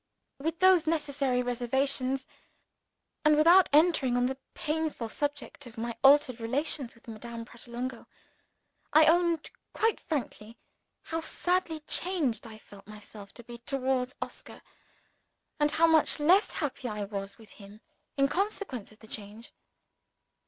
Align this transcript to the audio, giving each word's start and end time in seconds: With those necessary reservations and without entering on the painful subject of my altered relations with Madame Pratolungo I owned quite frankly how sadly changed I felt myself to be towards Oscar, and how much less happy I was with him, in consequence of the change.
With 0.39 0.57
those 0.57 0.87
necessary 0.87 1.43
reservations 1.43 2.25
and 3.23 3.35
without 3.35 3.69
entering 3.71 4.17
on 4.17 4.25
the 4.25 4.39
painful 4.55 5.09
subject 5.09 5.67
of 5.67 5.77
my 5.77 5.95
altered 6.03 6.39
relations 6.39 6.95
with 6.95 7.07
Madame 7.07 7.45
Pratolungo 7.45 8.07
I 8.93 9.05
owned 9.05 9.51
quite 9.73 9.99
frankly 9.99 10.57
how 11.03 11.21
sadly 11.21 11.81
changed 11.81 12.47
I 12.47 12.57
felt 12.57 12.87
myself 12.87 13.31
to 13.35 13.43
be 13.43 13.59
towards 13.59 14.15
Oscar, 14.23 14.63
and 15.59 15.69
how 15.69 15.85
much 15.85 16.19
less 16.19 16.51
happy 16.53 16.87
I 16.87 17.03
was 17.03 17.37
with 17.37 17.51
him, 17.51 17.79
in 18.17 18.27
consequence 18.27 18.91
of 18.91 18.97
the 19.01 19.07
change. 19.07 19.53